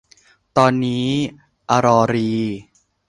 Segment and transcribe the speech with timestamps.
[0.57, 1.07] ตอนนี้
[1.69, 2.57] อรอรีย์